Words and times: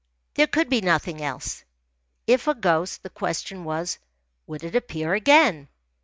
There 0.33 0.47
could 0.47 0.67
be 0.67 0.81
nothing 0.81 1.21
else. 1.21 1.63
If 2.25 2.47
a 2.47 2.55
ghost, 2.55 3.03
the 3.03 3.11
question 3.11 3.65
was: 3.65 3.99
would 4.47 4.63
it 4.63 4.75
appear 4.75 5.13
again? 5.13 5.67